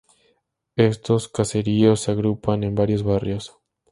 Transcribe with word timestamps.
Estos 0.77 1.29
caseríos 1.29 1.99
se 1.99 2.09
agrupan 2.09 2.63
en 2.63 2.73
varios 2.73 3.03
barrios. 3.03 3.55